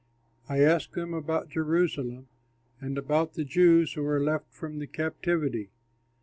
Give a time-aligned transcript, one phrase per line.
[0.49, 2.27] I asked them about Jerusalem
[2.79, 5.69] and about the Jews who were left from the captivity.